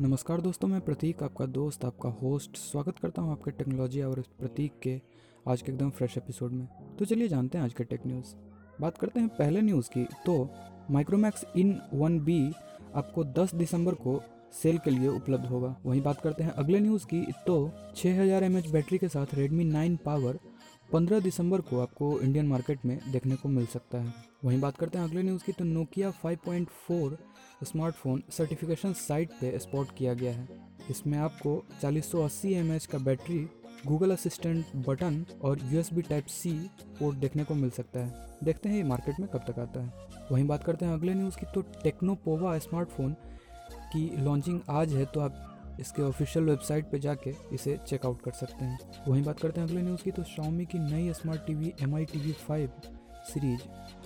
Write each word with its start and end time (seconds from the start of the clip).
नमस्कार 0.00 0.40
दोस्तों, 0.40 0.68
मैं 0.68 0.80
प्रतीक, 0.80 1.22
आपका 1.22 1.46
दोस्त, 1.46 1.84
आपका 1.84 2.08
होस्ट। 2.22 2.56
स्वागत 2.56 2.98
करता 2.98 3.22
हूँ 3.22 3.32
आपके 3.32 3.50
टेक्नोलॉजी 3.50 4.00
और 4.02 4.20
प्रतीक 4.40 4.78
के 4.82 4.94
आज 5.46 5.62
के 5.62 5.72
एकदम 5.72 5.90
फ्रेश 5.90 6.16
एपिसोड 6.18 6.52
में। 6.52 6.66
तो 6.98 7.04
चलिए 7.04 7.28
जानते 7.28 7.58
हैं 7.58 7.64
आज 7.64 7.72
के 7.72 7.84
टेक 7.84 8.06
न्यूज़। 8.06 8.34
बात 8.80 8.98
करते 8.98 9.20
हैं 9.20 9.28
पहले 9.28 9.60
न्यूज़ 9.60 9.90
की 9.90 10.04
तो 10.26 10.48
माइक्रोमैक्स 10.90 11.44
इन 11.56 11.78
वन 11.94 12.18
बी 12.20 12.40
आपको 12.94 13.24
10 13.34 13.54
दिसंबर 13.54 13.94
को 13.94 14.20
सेल 14.62 14.78
के 14.78 14.90
लिए 14.90 15.08
उपलब्ध 15.08 15.46
होगा। 15.46 15.74
वहीं 15.86 16.02
बात 16.02 16.20
करते 16.20 16.44
हैं 16.44 16.50
अगले 16.52 16.80
न्यूज़ 16.80 17.06
की 17.06 17.20
तो 17.46 17.70
6000 17.96 18.42
हज़ार 18.44 18.72
बैटरी 18.72 18.98
के 18.98 19.08
साथ 19.08 19.34
Redmi 19.34 19.70
9 19.72 19.96
पावर 20.04 20.38
15 20.92 21.20
दिसंबर 21.20 21.60
को 21.60 21.80
आपको 21.80 22.20
इंडियन 22.20 22.46
मार्केट 22.46 22.84
में 22.84 22.98
देखने 23.12 23.36
को 23.36 23.48
मिल 23.48 23.66
सकता 23.66 23.98
है। 23.98 24.14
वहीं 24.44 24.60
बात 24.60 24.76
करते 24.76 24.98
हैं 24.98 25.04
अगले 25.04 25.22
न्यूज़ 25.22 25.44
की 25.44 25.52
तो 25.52 25.64
नोकिया 25.64 26.10
5.4 26.24 27.16
स्मार्टफ़ोन 27.64 28.22
सर्टिफिकेशन 28.30 28.92
साइट 28.92 29.30
पे 29.30 29.58
स्पॉट 29.58 29.94
किया 29.98 30.14
गया 30.14 30.32
है। 30.32 30.48
इसमें 30.90 31.18
आपको 31.18 31.64
4080 31.82 32.52
mAh 32.62 32.86
का 32.86 32.98
बैटरी 32.98 33.38
गूगल 33.86 34.10
असिस्टेंट 34.10 34.64
बटन 34.88 35.24
और 35.42 35.58
यूएसबी 35.64 36.02
टाइप 36.02 36.26
सी 36.26 36.52
पोर्ट 36.98 37.16
देखने 37.16 37.44
को 37.44 37.54
मिल 37.54 37.70
सकता 37.70 38.00
है। 38.00 38.36
देखते 38.44 38.68
हैं 38.68 38.76
ये 38.76 38.82
मार्केट 38.82 39.20
में 39.20 39.28
कब 39.28 39.44
तक 39.50 39.58
आता 39.58 39.80
है। 39.80 40.08
वहीं 40.32 40.46
बात 40.46 40.64
करते 40.64 40.84
हैं 40.84 40.92
अगले 40.92 41.14
न्यूज़ 41.14 41.36
की 41.36 41.46
तो 41.54 41.62
टेक्नोपोवा 41.82 42.58
स्मार्टफ़ोन 42.58 43.12
की 43.92 44.08
लॉन्चिंग 44.16 44.60
आज 44.70 44.92
है 44.92 45.04
तो 45.04 45.20
आप 45.20 45.48
इसके 45.80 46.02
ऑफिशियल 46.02 46.44
वेबसाइट 46.44 46.90
पे 46.90 46.98
जाके 46.98 47.34
इसे 47.52 47.78
चेकआउट 47.86 48.22
कर 48.22 48.32
सकते 48.32 48.64
हैं। 48.64 48.78
वहीं 49.08 49.22
बात 49.24 49.40
करते 49.40 49.60
हैं 49.60 49.68
अगले 49.68 49.82
न्यूज़ 49.82 50.02
की 50.02 50.10
तो 50.10 50.22
शाओमी 50.24 50.66
की 50.66 50.78
नई 50.78 51.12
smart 51.12 51.46
TV 51.46 51.72
M 51.82 51.96
I 51.96 52.04
T 52.04 52.18
V 52.18 52.32
five 52.48 52.70
series 53.24 53.60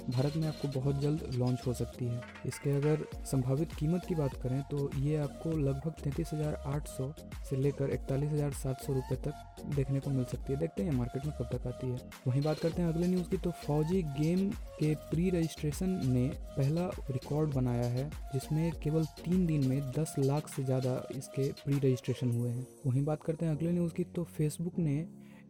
Bharat 0.08 0.36
में 0.36 0.46
आपको 0.48 0.68
बहुत 0.70 1.00
जल्द 1.00 1.22
लॉन्च 1.34 1.62
हो 1.66 1.72
सकती 1.74 2.04
है। 2.04 2.20
इसके 2.46 2.70
अगर 2.72 3.04
संभावित 3.26 3.72
कीमत 3.74 4.04
की 4.08 4.14
बात 4.14 4.34
करें 4.42 4.60
तो 4.70 4.90
ये 4.96 5.16
आपको 5.18 5.50
लगभग 5.58 5.94
तैंतीस 6.02 6.30
हज़ार 6.32 6.54
आठ 6.66 6.88
सौ 6.88 7.12
से 7.48 7.56
लेकर 7.56 7.90
इकतालीस 7.90 8.30
हज़ार 8.32 8.52
सात 8.54 8.82
सौ 8.82 8.92
रुपये 8.92 9.16
तक 9.20 9.64
देखने 9.76 10.00
को 10.00 10.10
मिल 10.10 10.24
सकती 10.24 10.52
है। 10.52 10.58
देखते 10.58 10.82
हैं 10.82 10.92
मार्केट 10.92 11.26
में 11.26 11.34
कब 11.38 11.48
तक 11.52 11.66
आती 11.66 11.86
है। 11.86 11.98
वहीं 12.26 12.42
बात 12.42 12.58
करते 12.58 12.82
हैं 12.82 12.88
अगले 12.88 13.06
न्यूज़ 13.06 13.28
की 13.30 13.36
तो 13.38 13.50
फौजी 13.58 14.02
गेम 14.20 14.48
के 14.78 14.94
प्री 15.10 15.28
रजिस्ट्रेशन 15.30 16.00
ने 16.06 16.26
पहला 16.56 16.86
रिकॉर्ड 17.10 17.54
बनाया 17.54 17.88
है, 17.88 18.08
जिसमें 18.32 18.70
केवल 18.82 19.04
तीन 19.16 19.46
दिन 19.46 19.66
में 19.68 19.90
दस 19.92 20.14
लाख 20.18 20.48
से 20.48 20.64
ज़्यादा 20.64 21.02
इसके 21.16 21.50
प्री 21.54 21.76
रजिस्ट्रेशन 21.76 22.30
हुए 22.30 22.50
हैं। 22.50 22.66
वहीं 22.86 23.04
बात 23.04 23.22
करते 23.22 23.46
हैं 23.46 23.56
अगले 23.56 23.72
न्यूज़ 23.72 23.92
की 23.94 24.04
तो 24.06 24.24
फेसबुक 24.26 24.78
ने 24.78 24.98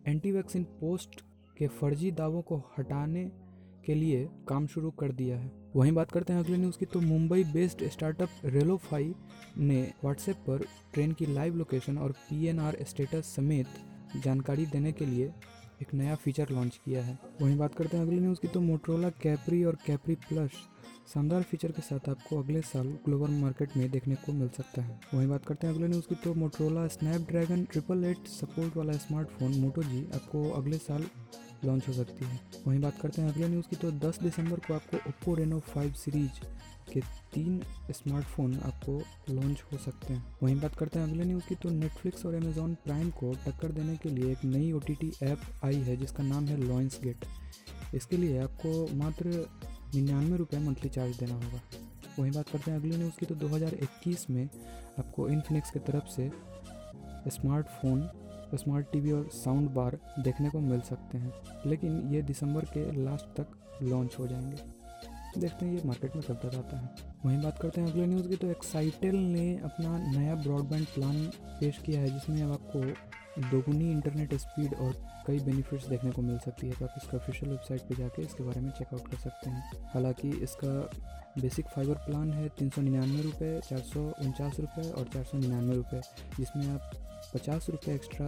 एंटी 0.07 0.33
वैक्सीन 0.33 0.65
पोस्ट 0.81 1.21
के 1.57 1.67
फर्जी 1.71 2.11
दावों 2.13 2.41
को 2.43 2.57
हटाने 2.79 3.31
के 3.87 3.95
लिए 3.95 4.29
काम 4.49 4.67
शुरू 4.67 4.91
कर 4.91 5.13
दिया 5.13 5.39
है। 5.39 5.51
वहीं 5.77 5.93
बात 5.93 6.11
करते 6.11 6.33
हैं 6.33 6.41
अगले 6.41 6.57
न्यूज़ 6.57 6.79
की। 6.79 6.87
तो 6.87 7.01
मुंबई 7.01 7.45
बेस्ड 7.45 7.89
स्टार्टअप 7.89 8.29
रेलोफाई 8.45 9.15
ने 9.59 9.83
व्हाट्सएप 10.03 10.37
पर 10.47 10.65
ट्रेन 10.95 11.13
की 11.13 11.27
लाइव 11.27 11.57
लोकेशन 11.57 11.99
और 11.99 12.13
पीएनआर 12.13 12.77
स्टेटस 12.83 13.35
समेत 13.37 14.23
जानकारी 14.25 14.67
देने 14.67 14.93
के 14.93 15.07
लिए 15.07 15.33
एक 15.83 15.93
नया 15.95 16.15
फीचर 16.15 16.51
लॉन्च 16.51 16.81
किया 16.85 17.05
है। 17.05 17.19
वहीं 17.43 17.57
बात 17.59 17.75
करते 17.75 17.97
हैं 17.97 18.05
अगले 18.05 18.21
न्यूज़ 18.21 18.41
की। 18.41 18.49
तो 18.49 18.61
मोटरोला 18.61 19.11
कैपरी 19.23 19.63
और 19.65 19.77
कैपरी 19.87 20.15
प्लस 20.29 20.51
शानदार 21.15 21.43
फीचर 21.43 21.73
के 21.73 21.83
साथ 21.83 22.09
आपको 22.09 22.39
अगले 22.43 22.61
साल 22.61 22.87
ग्लोबल 23.05 23.31
मार्केट 23.33 23.77
में 23.77 23.91
देखने 23.91 24.15
को 24.15 24.33
मिल 24.33 24.49
सकता 24.49 24.83
है। 24.83 24.99
वहीं 25.15 25.29
बात 25.29 25.45
करते 25.47 25.67
हैं 25.67 25.75
अगले 25.75 25.89
न्यूज़ 25.89 26.07
की। 26.09 26.15
तो 26.15 26.35
Motorola 26.35 26.87
Snapdragon 26.89 27.65
triple 27.65 28.05
eight 28.05 28.27
support 28.31 28.77
वाला 28.77 28.93
स्मार्टफ़ोन 28.99 29.59
मोटो 29.61 29.83
जी 29.83 30.05
आपको 30.15 30.51
अगले 30.51 30.79
साल 30.79 31.05
लॉन्च 31.65 31.89
हो 31.89 31.93
सकती 31.93 32.25
है। 32.25 32.41
वहीं 32.67 32.81
बात 32.81 33.01
करते 33.01 33.23
हैं 33.23 33.33
अगले 33.33 33.49
न्यूज़ 33.49 33.69
की 33.69 33.77
तो 33.77 33.91
10 34.01 34.21
दिसंबर 34.23 34.61
को 34.61 34.75
आपको 34.75 34.97
ओप्पो 35.09 35.35
रेनो 35.35 35.61
5 35.69 35.97
सीरीज़ 35.97 36.41
के 36.93 37.01
तीन 37.35 37.61
स्मार्टफ़ोन 37.93 38.55
आपको 38.57 38.93
लॉन्च 39.31 39.63
हो 39.73 39.79
सकते 39.79 40.13
हैं। 40.15 40.25
वहीं 40.43 40.61
बात 40.61 40.77
करते 40.77 40.99
हैं 40.99 41.07
अगले 41.07 41.25
न्यूज़ 41.25 41.49
की 41.49 41.55
तो 41.55 41.71
नेटफ्लिक्स 41.71 42.27
और 42.27 42.35
अमेजोन 42.35 42.75
प्राइम 42.85 43.11
को 43.11 43.33
टक्कर 43.47 43.73
देने 43.73 43.97
के 43.97 44.09
लिए 44.09 44.33
एक 44.33 44.45
नई 44.45 44.71
ओटीटी 44.73 45.13
ऐप 45.23 45.41
आई 45.65 45.77
है, 45.77 45.97
जिसका 45.97 46.23
नाम 46.25 46.45
है 46.45 46.57
लॉन्स 46.59 47.01
गेट 47.03 47.25
इसके 47.95 48.17
लिए 48.17 48.39
आपको 48.39 48.87
मात्र 48.97 49.47
निन्यानवे 49.95 50.37
रुपये 50.37 50.61
मंथली 50.61 50.89
चार्ज 50.91 51.19
देना 51.19 51.35
होगा। 51.35 51.61
वहीं 52.19 52.33
बात 52.33 52.49
करते 52.49 52.71
हैं 52.71 52.79
अगले 52.79 52.97
न्यूज़ 52.97 53.19
की 53.21 53.27
तो 53.27 53.35
2021 53.37 54.29
में 54.31 54.49
आपको 54.99 55.29
इनफिनिक्स 55.29 55.71
की 55.71 55.79
तरफ़ 55.89 56.09
से 56.11 56.31
स्मार्टफ़ोन 57.31 58.09
स्मार्ट 58.55 58.87
टीवी 58.93 59.11
और 59.11 59.29
साउंड 59.33 59.71
बार 59.71 59.99
देखने 60.19 60.51
को 60.51 60.61
मिल 60.61 60.81
सकते 60.81 61.19
हैं, 61.19 61.33
लेकिन 61.67 62.15
ये 62.15 62.23
दिसंबर 62.23 62.65
के 62.65 63.05
लास्ट 63.05 63.27
तक 63.41 63.79
लॉन्च 63.83 64.17
हो 64.19 64.27
जाएँगे। 64.27 64.57
देखते 65.41 65.67
हैं, 65.67 65.73
ये 65.75 65.83
मार्केट 65.85 66.17
में 66.17 66.25
कब 66.29 66.35
तक 66.35 66.55
आता 66.55 66.77
है। 66.77 66.91
वहीं 67.27 67.43
बात 67.43 67.59
करते 67.59 67.81
हैं 67.81 67.89
अगले 67.89 68.07
न्यूज़ 68.07 68.29
की 68.29 68.37
तो 68.37 68.47
एक्साइटेल 68.47 69.17
ने 69.17 69.59
अपना 69.59 69.99
नया 69.99 70.35
ब्रॉडबैंड 70.35 70.87
प्लान 70.87 71.17
पेश 71.61 71.79
किया 71.79 72.01
है, 72.01 72.11
जिसमें 72.11 72.43
अब 72.43 72.53
आपको 72.53 72.81
दोगुनी 73.41 73.91
इंटरनेट 73.91 74.35
स्पीड 74.35 74.75
और 74.75 74.93
कई 75.27 75.39
बेनिफिट्स 75.45 75.87
देखने 75.89 76.11
को 76.11 76.23
मिल 76.23 76.39
सकती 76.39 76.67
है 76.67 76.75
तो 76.75 76.85
आप 76.85 76.95
इसका 76.97 77.17
ऑफिशियल 77.17 77.51
वेबसाइट 77.51 77.81
पर 77.89 77.97
जाके 77.97 78.23
इसके 78.23 78.45
बारे 78.45 78.61
में 78.61 78.71
चेकआउट 78.71 79.09
कर 79.11 79.17
सकते 79.19 79.51
हैं। 79.51 79.63
हालाँकि 79.95 80.31
इसका 80.45 80.69
बेसिक 81.41 81.67
फाइबर 81.67 81.95
प्लान 82.05 82.33
है 82.33 82.49
तीन 82.59 82.71
सौ 82.71 82.83
निन्यानवे 82.83 83.23
रुपये 83.23 83.61
चार 83.69 83.81
सौ 83.85 84.05
उनचास 84.25 84.61
रुपये 84.61 84.91
और 84.91 85.09
चार 85.15 85.25
सौ 85.25 85.39
निन्यानवे 85.39 85.75
रुपये 85.77 86.01
जिसमें 86.39 86.69
आप 86.69 86.91
पचास 87.35 87.67
रुपये 87.71 87.95
एक्स्ट्रा 87.95 88.27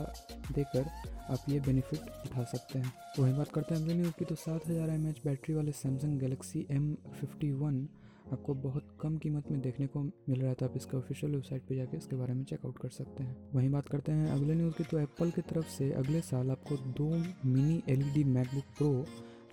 देकर 0.55 0.91
आप 1.31 1.45
ये 1.49 1.61
बेनिफिट 1.61 2.01
उठा 2.27 2.45
सकते 2.47 2.79
हैं। 2.79 2.93
वहीं 3.19 3.37
बात 3.37 3.49
करते 3.55 3.75
हैं 3.75 3.83
अगले 3.83 3.95
न्यूज़ 3.95 4.13
की 4.19 4.25
तो 4.25 4.35
सात 4.37 4.69
हज़ार 4.69 4.91
एम 4.91 5.05
बैटरी 5.25 5.55
वाले 5.55 5.73
Samsung 5.75 6.19
Galaxy 6.21 6.67
M 6.71 6.95
fifty 7.21 7.51
one 7.55 7.87
आपको 8.33 8.55
बहुत 8.55 8.89
कम 9.01 9.17
कीमत 9.19 9.51
में 9.51 9.61
देखने 9.61 9.87
को 9.87 10.03
मिल 10.03 10.41
रहा 10.41 10.55
था 10.55 10.67
आप 10.67 10.77
इसका 10.77 10.99
ऑफिशियल 10.99 11.33
वेबसाइट 11.33 11.63
पे 11.69 11.77
जाके 11.77 11.97
इसके 11.97 12.17
बारे 12.17 12.35
में 12.35 12.45
चेकआउट 12.45 12.79
कर 12.79 12.89
सकते 12.91 13.23
हैं। 13.23 13.37
वहीं 13.55 13.71
बात 13.71 13.89
करते 13.89 14.13
हैं 14.13 14.27
अगले 14.31 14.55
न्यूज़ 14.55 14.75
की 14.75 14.85
तो 14.85 14.99
एप्पल 14.99 15.31
की 15.31 15.43
तरफ़ 15.45 15.69
से 15.69 15.91
अगले 15.93 16.21
साल 16.21 16.51
आपको 16.51 16.77
दो 16.93 17.09
mini 17.47 17.83
LED 17.89 18.25
MacBook 18.27 18.65
Pro 18.79 19.05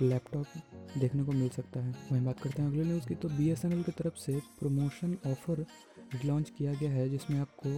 laptop 0.02 0.46
देखने 0.98 1.24
को 1.24 1.32
मिल 1.32 1.50
सकता 1.50 1.80
है। 1.80 1.96
वहीं 2.12 2.26
बात 2.26 2.40
करते 2.40 2.62
हैं 2.62 2.70
अगले 2.70 2.84
न्यूज़ 2.84 3.08
की 3.08 3.16
तो 3.16 3.30
बी 3.30 3.54
की 3.84 3.92
तरफ़ 3.92 4.16
से 4.16 4.40
प्रमोशन 4.60 5.18
ऑफ़र 5.28 5.66
लॉन्च 6.26 6.50
किया 6.50 6.74
गया 6.74 6.92
है, 6.92 7.10
जिसमें 7.10 7.40
आपको 7.40 7.70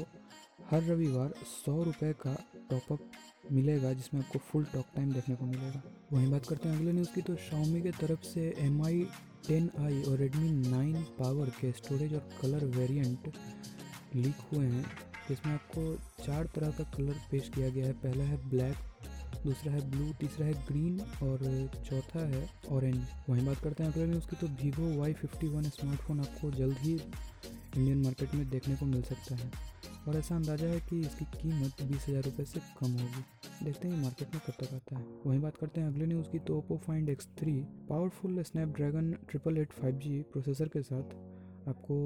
हर 0.71 0.83
रविवार 0.83 1.33
सौ 1.45 1.83
रुपये 1.83 2.13
का 2.13 2.35
टॉपअप 2.69 3.11
मिलेगा, 3.51 3.91
जिसमें 3.93 4.21
आपको 4.21 4.39
फुल 4.39 4.63
टॉक 4.63 4.85
टाइम 4.95 5.11
देखने 5.11 5.35
को 5.35 5.45
मिलेगा। 5.45 5.81
वहीं 6.13 6.31
बात 6.31 6.45
करते 6.45 6.69
हैं 6.69 6.77
अगले 6.77 6.91
न्यूज़ 6.91 7.13
की 7.15 7.21
तो 7.21 7.35
शाओमी 7.35 7.81
के 7.81 7.91
तरफ़ 7.91 8.23
से 8.23 8.53
एम 8.59 8.81
आई 8.85 9.05
टेन 9.47 9.69
आई 9.79 10.01
और 10.03 10.17
रेडमी 10.17 10.49
नाइन 10.69 10.95
पावर 11.19 11.49
के 11.59 11.71
स्टोरेज 11.71 12.13
और 12.13 12.29
कलर 12.41 12.65
वेरिएंट 12.77 13.31
लीक 14.15 14.41
हुए 14.51 14.65
हैं। 14.65 14.85
जिसमें 15.29 15.53
आपको 15.53 15.93
चार 16.25 16.49
तरह 16.55 16.69
का 16.71 16.83
कलर 16.91 17.15
पेश 17.31 17.49
किया 17.55 17.69
गया 17.69 17.85
है। 17.85 17.93
पहला 18.03 18.23
है 18.23 18.37
ब्लैक 18.49 18.75
दूसरा 19.45 19.71
है 19.73 19.89
ब्लू 19.91 20.05
तीसरा 20.19 20.45
है 20.45 20.53
ग्रीन 20.67 20.99
और 21.23 21.39
चौथा 21.85 22.25
है 22.27 22.49
ऑरेंज 22.71 22.99
वहीं 23.29 23.45
बात 23.45 23.59
करते 23.63 23.83
हैं 23.83 23.91
अगले 23.91 24.05
न्यूज़ 24.05 24.23
उसकी 24.23 24.35
तो 24.35 24.47
Vivo 24.63 24.87
Y 24.99 25.13
fifty 25.13 25.47
one 25.47 25.69
smartphone 25.69 26.19
आपको 26.19 26.51
जल्द 26.51 26.77
ही 26.77 26.99
इंडियन 27.77 28.01
मार्केट 28.03 28.33
में 28.35 28.49
देखने 28.49 28.75
को 28.75 28.85
मिल 28.85 29.01
सकता 29.03 29.35
है। 29.35 29.51
और 30.07 30.15
ऐसा 30.15 30.35
अंदाज़ा 30.35 30.67
है 30.67 30.79
कि 30.79 30.99
इसकी 30.99 31.25
कीमत 31.33 31.81
बीस 31.83 32.05
हज़ार 32.09 32.23
रुपये 32.23 32.45
से 32.45 32.59
कम 32.79 32.91
होगी। 32.91 33.23
देखते 33.65 33.88
हैं 33.88 34.01
मार्केट 34.01 34.33
में 34.33 34.41
कब 34.47 34.53
तक 34.59 34.73
आता 34.73 34.97
है। 34.97 35.05
वहीं 35.25 35.39
बात 35.41 35.57
करते 35.57 35.81
हैं 35.81 35.88
अगले 35.88 36.05
न्यूज़ 36.05 36.29
की। 36.29 36.39
तो 36.39 36.57
Oppo 36.57 36.77
Find 36.77 37.09
X 37.09 37.27
three 37.39 37.53
powerful 37.89 38.41
Snapdragon 38.43 39.11
triple 39.29 39.57
eight 39.57 39.73
five 39.73 39.97
G 39.97 40.21
processor 40.31 40.67
के 40.67 40.81
साथ 40.81 41.15
आपको 41.69 41.97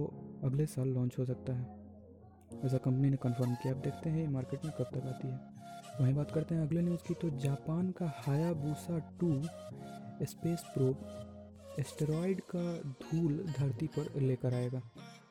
अगले 0.43 0.65
साल 0.65 0.87
लॉन्च 0.87 1.15
हो 1.19 1.25
सकता 1.25 1.53
है। 1.53 1.79
ऐसा 2.65 2.77
कंपनी 2.77 3.09
ने 3.09 3.17
कंफर्म 3.17 3.53
किया। 3.55 3.73
अब 3.73 3.81
देखते 3.81 4.09
हैं 4.09 4.21
ये 4.21 4.27
मार्केट 4.27 4.65
में 4.65 4.73
कब 4.79 4.89
तक 4.93 5.07
आती 5.07 5.27
है। 5.27 5.39
वहीं 6.01 6.13
बात 6.15 6.31
करते 6.31 6.55
हैं 6.55 6.61
अगले 6.61 6.81
न्यूज़ 6.81 7.07
की। 7.07 7.13
तो 7.13 7.29
जापान 7.39 7.91
का 7.91 8.13
Hayabusa 8.17 8.99
two 9.19 9.41
space 10.25 10.63
probe 10.73 11.75
asteroid 11.79 12.41
का 12.55 12.63
धूल 13.01 13.37
धरती 13.49 13.87
पर 13.87 14.19
लेकर 14.21 14.53
आएगा। 14.53 14.81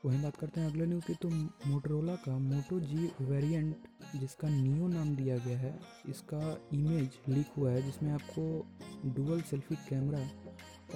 वहीं 0.04 0.22
बात 0.22 0.36
करते 0.36 0.60
हैं 0.60 0.68
अगले 0.68 0.86
न्यूज़ 0.86 1.06
की 1.06 1.14
तो 1.14 1.28
मोटरोला 1.68 2.14
का 2.16 2.36
मोटो 2.38 2.78
जी 2.80 3.10
वेरिएंट 3.20 3.88
जिसका 4.16 4.48
नियो 4.48 4.86
नाम 4.88 5.14
दिया 5.16 5.36
गया 5.36 5.58
है, 5.58 5.78
इसका 6.08 6.40
इमेज 6.74 7.18
लीक 7.28 7.52
हुआ 7.56 7.70
है, 7.70 7.82
जिसमें 7.82 8.10
आपको 8.12 9.12
डुअल 9.14 9.40
सेल्फी 9.50 9.74
कैमरा 9.88 10.20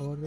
और 0.02 0.24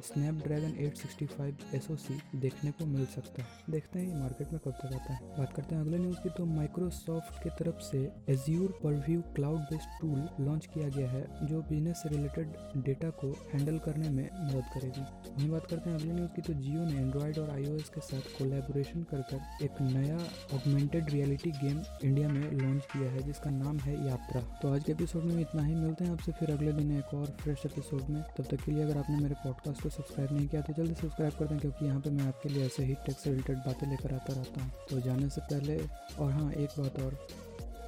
स्नैपड्रैगन 0.00 0.70
865 0.70 1.74
एसओसी 1.74 2.38
देखने 2.38 2.70
को 2.70 2.86
मिल 2.86 3.06
सकता 3.06 3.42
है। 3.42 3.48
देखते 3.70 3.98
हैं 3.98 4.06
ये 4.06 4.14
मार्केट 4.14 4.52
में 4.52 4.60
कब 4.64 4.70
तक 4.70 4.86
आता 4.86 5.12
है। 5.12 5.38
बात 5.38 5.52
करते 5.52 5.74
हैं 5.74 5.82
अगले 5.82 5.98
न्यूज़ 5.98 6.16
की 6.16 6.28
तो 6.28 6.46
माइक्रोसॉफ्ट 6.46 7.42
की 7.42 7.50
तरफ़ 7.50 7.80
से 7.80 8.12
Azure 8.28 8.80
Purview 8.82 9.22
cloud 9.22 9.58
based 9.58 9.88
tool 10.00 10.28
launch 10.40 10.66
किया 10.66 10.88
गया 10.88 11.10
है, 11.10 11.46
जो 11.46 11.62
बिज़नेस 11.62 11.96
से 11.96 12.08
रिलेटेड 12.08 12.52
डेटा 12.76 13.10
को 13.10 13.30
हैंडल 13.54 13.78
करने 13.78 14.10
में 14.10 14.28
मदद 14.34 14.64
करेगी। 14.74 15.00
वहीं 15.00 15.50
बात 15.50 15.66
करते 15.66 15.90
हैं 15.90 15.96
अगले 15.96 16.12
न्यूज़ 16.12 16.30
की 16.30 16.42
तो 16.42 16.52
जियो 16.52 16.84
ने 16.84 16.96
एंड्रॉयड 16.96 17.38
और 17.38 17.50
आईओएस 17.50 17.88
के 17.88 18.00
साथ 18.00 18.20
कोलेबोरेशन 18.20 19.02
कर 19.02 19.20
एक 19.62 19.70
नया 19.80 20.16
ऑगमेंटेड 20.56 21.10
रियलिटी 21.10 21.50
गेम 21.50 21.82
इंडिया 22.04 22.28
में 22.28 22.52
लॉन्च 22.52 22.84
किया 22.84 23.10
है, 23.10 23.22
जिसका 23.22 23.50
नाम 23.50 23.78
है 23.78 24.06
यात्रा। 24.06 24.40
तो 24.40 24.74
आज 24.74 24.84
के 24.84 24.92
एपिसोड 24.92 25.24
में 25.24 25.40
इतना 25.40 25.62
ही। 25.62 25.74
मिलते 25.74 26.04
हैं 26.04 26.12
आपसे 26.12 26.32
फिर 26.32 26.50
अगले 26.50 26.72
दिन 26.72 26.98
एक 26.98 27.14
और 27.14 27.26
फ्रेश 27.26 27.62
एपिसोड 27.66 28.02
में। 28.02 28.22
तब 28.22 28.44
तक 28.44 28.56
के 28.56 28.72
लिए 28.72 28.82
अगर 28.82 28.98
आपने 28.98 29.16
मेरे 29.16 29.34
पॉडकास्ट 29.34 29.82
को 29.82 29.89
को 29.90 30.02
सब्सक्राइब 30.02 30.32
नहीं 30.32 30.48
किया 30.48 30.62
तो 30.62 30.72
जल्दी 30.72 30.94
सब्सक्राइब 30.94 31.32
कर 31.32 31.46
दें, 31.46 31.58
क्योंकि 31.58 31.86
यहाँ 31.86 32.00
पे 32.00 32.10
मैं 32.10 32.24
आपके 32.24 32.48
लिए 32.48 32.66
ऐसे 32.66 32.84
ही 32.84 32.94
टेक 32.94 33.16
से 33.16 33.30
रिलेटेड 33.30 33.56
बातें 33.56 33.86
लेकर 33.90 34.14
आता 34.14 34.32
रहता 34.32 34.62
हूँ। 34.62 34.72
तो 34.90 35.00
जाने 35.00 35.28
से 35.28 35.40
पहले, 35.40 35.78
और 36.18 36.30
हाँ 36.32 36.52
एक 36.52 36.78
बात 36.78 37.00
और। 37.00 37.26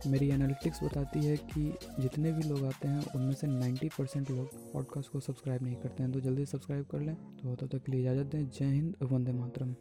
मेरी 0.07 0.29
एनालिटिक्स 0.31 0.83
बताती 0.83 1.25
है 1.25 1.37
कि 1.37 1.63
जितने 2.01 2.33
भी 2.33 2.43
लोग 2.43 2.65
आते 2.65 2.89
हैं, 2.89 3.05
उनमें 3.17 3.33
से 3.33 3.47
90 3.47 3.89
परसेंट 3.89 4.31
लोग 4.31 4.73
पॉडकास्ट 4.73 5.13
को 5.13 5.21
सब्सक्राइब 5.21 5.63
नहीं 5.63 5.77
करते 5.77 6.03
हैं। 6.03 6.13
तो 6.13 6.21
जल्दी 6.21 6.47
सब्सक्राइब 6.47 6.85
कर 6.85 7.01
लें। 7.01 7.15
तो 7.15 7.55
तब 7.57 7.69
तक 7.69 7.85
के 7.85 7.93
लिए 7.93 8.01
इजाज़त 8.01 8.27
दें। 8.27 8.49
जय 8.49 8.65
हिंद, 8.65 8.95
वंदे 9.03 9.33
मातरम। 9.33 9.75